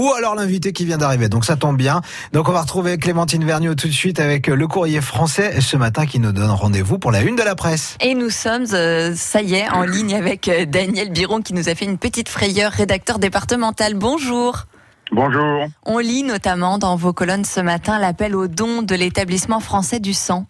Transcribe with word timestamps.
Ou 0.00 0.12
alors 0.16 0.34
l'invité 0.34 0.72
qui 0.72 0.86
vient 0.86 0.96
d'arriver, 0.96 1.28
donc 1.28 1.44
ça 1.44 1.56
tombe 1.56 1.76
bien. 1.76 2.00
Donc 2.32 2.48
on 2.48 2.52
va 2.52 2.62
retrouver 2.62 2.96
Clémentine 2.96 3.44
Vergniaud 3.44 3.74
tout 3.74 3.88
de 3.88 3.92
suite 3.92 4.18
avec 4.18 4.46
le 4.46 4.66
courrier 4.66 5.02
français 5.02 5.60
ce 5.60 5.76
matin 5.76 6.06
qui 6.06 6.20
nous 6.20 6.32
donne 6.32 6.50
rendez-vous 6.50 6.98
pour 6.98 7.10
la 7.10 7.20
une 7.20 7.36
de 7.36 7.42
la 7.42 7.54
presse. 7.54 7.98
Et 8.00 8.14
nous 8.14 8.30
sommes, 8.30 8.64
euh, 8.72 9.14
ça 9.14 9.42
y 9.42 9.56
est, 9.56 9.68
en 9.68 9.82
ligne 9.82 10.14
avec 10.14 10.48
euh, 10.48 10.64
Daniel 10.64 11.10
Biron 11.10 11.42
qui 11.42 11.52
nous 11.52 11.68
a 11.68 11.74
fait 11.74 11.84
une 11.84 11.98
petite 11.98 12.30
frayeur, 12.30 12.72
rédacteur 12.72 13.18
départemental. 13.18 13.94
Bonjour. 13.94 14.64
Bonjour. 15.12 15.66
On 15.84 15.98
lit 15.98 16.22
notamment 16.22 16.78
dans 16.78 16.96
vos 16.96 17.12
colonnes 17.12 17.44
ce 17.44 17.60
matin 17.60 17.98
l'appel 17.98 18.34
au 18.34 18.46
don 18.46 18.80
de 18.80 18.94
l'établissement 18.94 19.60
français 19.60 20.00
du 20.00 20.14
sang. 20.14 20.46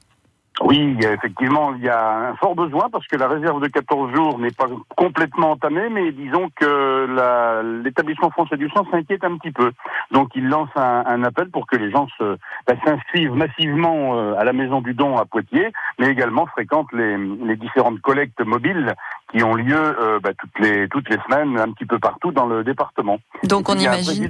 Oui, 0.60 0.96
effectivement, 1.00 1.74
il 1.74 1.82
y 1.82 1.88
a 1.88 2.30
un 2.30 2.36
fort 2.36 2.54
besoin 2.54 2.90
parce 2.90 3.06
que 3.06 3.16
la 3.16 3.28
réserve 3.28 3.62
de 3.62 3.68
14 3.68 4.14
jours 4.14 4.38
n'est 4.38 4.50
pas 4.50 4.66
complètement 4.94 5.52
entamée, 5.52 5.88
mais 5.90 6.12
disons 6.12 6.50
que 6.54 7.82
l'établissement 7.82 8.30
français 8.30 8.58
du 8.58 8.68
sang 8.70 8.84
s'inquiète 8.90 9.24
un 9.24 9.38
petit 9.38 9.52
peu. 9.52 9.72
Donc 10.10 10.30
il 10.34 10.48
lance 10.48 10.68
un, 10.76 11.22
appel 11.24 11.50
pour 11.50 11.66
que 11.66 11.76
les 11.76 11.90
gens 11.90 12.08
se, 12.18 12.36
bah, 12.66 12.74
s'inscrivent 12.84 13.34
massivement 13.34 14.16
euh, 14.16 14.34
à 14.38 14.44
la 14.44 14.52
maison 14.52 14.80
du 14.80 14.92
don 14.92 15.16
à 15.16 15.24
Poitiers, 15.24 15.72
mais 15.98 16.08
également 16.08 16.46
fréquentent 16.46 16.92
les, 16.92 17.16
les 17.16 17.56
différentes 17.56 18.00
collectes 18.00 18.40
mobiles 18.40 18.94
qui 19.32 19.42
ont 19.42 19.54
lieu 19.54 19.78
euh, 19.78 20.20
bah, 20.20 20.30
toutes, 20.38 20.58
les, 20.58 20.88
toutes 20.88 21.08
les 21.08 21.18
semaines 21.28 21.58
un 21.58 21.72
petit 21.72 21.86
peu 21.86 21.98
partout 21.98 22.32
dans 22.32 22.46
le 22.46 22.64
département. 22.64 23.18
Donc 23.44 23.68
on 23.68 23.74
imagine... 23.74 24.28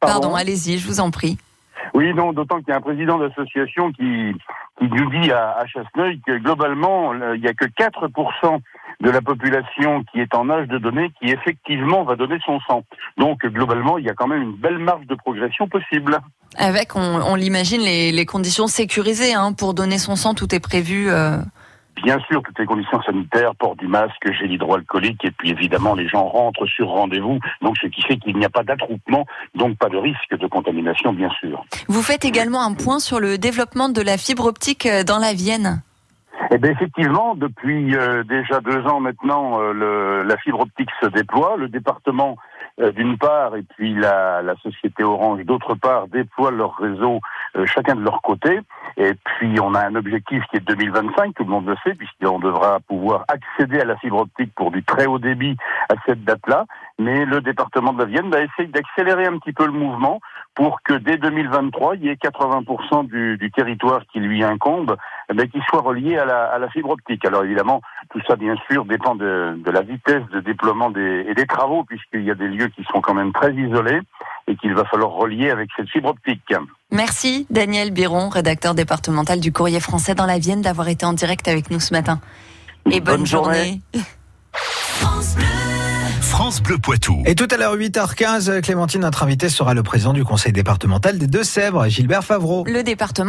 Pardon? 0.00 0.34
allez-y, 0.34 0.78
je 0.78 0.86
vous 0.86 1.00
en 1.00 1.10
prie. 1.10 1.38
Oui, 1.98 2.14
non, 2.14 2.32
d'autant 2.32 2.58
qu'il 2.58 2.68
y 2.68 2.72
a 2.72 2.76
un 2.76 2.80
président 2.80 3.18
d'association 3.18 3.90
qui, 3.90 4.32
nous 4.80 5.10
dit 5.10 5.32
à, 5.32 5.56
à 5.58 5.66
Chasseneuil 5.66 6.20
que 6.24 6.38
globalement, 6.38 7.12
il 7.34 7.40
n'y 7.40 7.48
a 7.48 7.54
que 7.54 7.64
4% 7.64 8.60
de 9.00 9.10
la 9.10 9.20
population 9.20 10.04
qui 10.04 10.20
est 10.20 10.32
en 10.32 10.48
âge 10.48 10.68
de 10.68 10.78
donner 10.78 11.10
qui 11.20 11.32
effectivement 11.32 12.04
va 12.04 12.14
donner 12.14 12.38
son 12.46 12.60
sang. 12.60 12.84
Donc 13.16 13.44
globalement, 13.44 13.98
il 13.98 14.04
y 14.04 14.10
a 14.10 14.14
quand 14.14 14.28
même 14.28 14.42
une 14.42 14.54
belle 14.54 14.78
marge 14.78 15.08
de 15.08 15.16
progression 15.16 15.66
possible. 15.66 16.20
Avec, 16.56 16.94
on, 16.94 17.34
l'imagine, 17.34 17.80
les, 17.80 18.12
les, 18.12 18.26
conditions 18.26 18.68
sécurisées 18.68 19.34
hein, 19.34 19.52
pour 19.52 19.74
donner 19.74 19.98
son 19.98 20.14
sang, 20.14 20.34
tout 20.34 20.54
est 20.54 20.60
prévu. 20.60 21.10
Euh... 21.10 21.38
Bien 22.02 22.18
sûr, 22.20 22.42
toutes 22.42 22.58
les 22.58 22.66
conditions 22.66 23.02
sanitaires, 23.02 23.54
port 23.56 23.76
du 23.76 23.86
masque, 23.86 24.32
gel 24.32 24.52
hydroalcoolique, 24.52 25.24
et 25.24 25.30
puis 25.30 25.50
évidemment 25.50 25.94
les 25.94 26.08
gens 26.08 26.26
rentrent 26.26 26.66
sur 26.66 26.88
rendez-vous, 26.88 27.38
donc 27.62 27.76
ce 27.78 27.86
qui 27.86 28.02
fait 28.02 28.16
qu'il 28.16 28.36
n'y 28.36 28.44
a 28.44 28.50
pas 28.50 28.62
d'attroupement, 28.62 29.26
donc 29.54 29.76
pas 29.78 29.88
de 29.88 29.96
risque 29.96 30.36
de 30.36 30.46
contamination, 30.46 31.12
bien 31.12 31.30
sûr. 31.40 31.64
Vous 31.88 32.02
faites 32.02 32.24
également 32.24 32.62
un 32.62 32.74
point 32.74 32.98
sur 32.98 33.20
le 33.20 33.38
développement 33.38 33.88
de 33.88 34.02
la 34.02 34.16
fibre 34.16 34.46
optique 34.46 34.86
euh, 34.86 35.04
dans 35.04 35.18
la 35.18 35.32
Vienne. 35.32 35.82
Eh 36.50 36.58
bien, 36.58 36.70
effectivement, 36.70 37.34
depuis 37.34 37.94
euh, 37.94 38.22
déjà 38.24 38.60
deux 38.60 38.86
ans 38.86 39.00
maintenant, 39.00 39.60
euh, 39.60 39.72
le, 39.72 40.22
la 40.22 40.36
fibre 40.38 40.60
optique 40.60 40.88
se 41.02 41.06
déploie. 41.06 41.56
Le 41.56 41.68
département, 41.68 42.36
d'une 42.78 43.18
part, 43.18 43.56
et 43.56 43.62
puis 43.62 43.94
la, 43.94 44.42
la 44.42 44.54
société 44.56 45.02
Orange, 45.02 45.44
d'autre 45.44 45.74
part, 45.74 46.08
déploient 46.08 46.50
leur 46.50 46.76
réseau 46.76 47.20
euh, 47.56 47.66
chacun 47.66 47.96
de 47.96 48.02
leur 48.02 48.20
côté. 48.22 48.60
Et 48.96 49.12
puis, 49.14 49.58
on 49.60 49.74
a 49.74 49.86
un 49.86 49.94
objectif 49.94 50.42
qui 50.50 50.56
est 50.56 50.60
2025, 50.60 51.34
tout 51.34 51.44
le 51.44 51.50
monde 51.50 51.66
le 51.66 51.76
sait, 51.84 51.94
puisqu'on 51.94 52.38
devra 52.38 52.80
pouvoir 52.80 53.24
accéder 53.28 53.80
à 53.80 53.84
la 53.84 53.96
fibre 53.96 54.18
optique 54.18 54.52
pour 54.54 54.70
du 54.70 54.82
très 54.82 55.06
haut 55.06 55.18
débit 55.18 55.56
à 55.88 55.94
cette 56.06 56.24
date-là. 56.24 56.66
Mais 56.98 57.24
le 57.24 57.40
département 57.40 57.92
de 57.92 58.00
la 58.00 58.04
Vienne 58.06 58.30
va 58.30 58.40
essayer 58.40 58.68
d'accélérer 58.68 59.26
un 59.26 59.38
petit 59.38 59.52
peu 59.52 59.66
le 59.66 59.72
mouvement 59.72 60.20
pour 60.54 60.82
que 60.82 60.94
dès 60.94 61.16
2023, 61.16 61.96
il 61.96 62.04
y 62.04 62.08
ait 62.08 62.14
80% 62.14 63.06
du, 63.06 63.38
du, 63.38 63.50
territoire 63.50 64.00
qui 64.12 64.18
lui 64.18 64.42
incombe, 64.42 64.96
mais 65.34 65.44
eh 65.44 65.48
qui 65.48 65.58
soit 65.68 65.80
relié 65.80 66.16
à 66.16 66.24
la, 66.24 66.44
à 66.44 66.58
la, 66.58 66.68
fibre 66.70 66.90
optique. 66.90 67.24
Alors 67.24 67.44
évidemment, 67.44 67.80
tout 68.10 68.20
ça, 68.26 68.36
bien 68.36 68.54
sûr, 68.70 68.84
dépend 68.84 69.14
de, 69.14 69.58
de 69.62 69.70
la 69.70 69.82
vitesse 69.82 70.22
de 70.32 70.40
déploiement 70.40 70.90
des, 70.90 71.26
et 71.28 71.34
des 71.34 71.46
travaux, 71.46 71.84
puisqu'il 71.84 72.22
y 72.22 72.30
a 72.30 72.34
des 72.34 72.48
lieux 72.48 72.68
qui 72.68 72.84
sont 72.92 73.00
quand 73.00 73.14
même 73.14 73.32
très 73.32 73.52
isolés 73.54 74.00
et 74.46 74.56
qu'il 74.56 74.74
va 74.74 74.84
falloir 74.84 75.10
relier 75.10 75.50
avec 75.50 75.68
cette 75.76 75.88
fibre 75.90 76.10
optique. 76.10 76.54
Merci 76.90 77.46
Daniel 77.50 77.90
Biron, 77.90 78.28
rédacteur 78.30 78.74
départemental 78.74 79.40
du 79.40 79.52
Courrier 79.52 79.80
français 79.80 80.14
dans 80.14 80.26
la 80.26 80.38
Vienne, 80.38 80.62
d'avoir 80.62 80.88
été 80.88 81.04
en 81.04 81.12
direct 81.12 81.46
avec 81.48 81.70
nous 81.70 81.80
ce 81.80 81.92
matin. 81.92 82.20
Et 82.86 83.00
bonne, 83.00 83.18
bonne 83.18 83.26
journée. 83.26 83.80
journée. 83.92 84.04
France 86.38 86.62
Bleu 86.62 86.78
Poitou. 86.78 87.20
Et 87.26 87.34
tout 87.34 87.48
à 87.50 87.56
l'heure 87.56 87.76
8h15, 87.76 88.60
Clémentine, 88.60 89.00
notre 89.00 89.24
invité 89.24 89.48
sera 89.48 89.74
le 89.74 89.82
président 89.82 90.12
du 90.12 90.24
conseil 90.24 90.52
départemental 90.52 91.18
des 91.18 91.26
Deux-Sèvres, 91.26 91.88
Gilbert 91.88 92.22
Favreau. 92.22 92.62
Le 92.64 92.82
département 92.82 93.26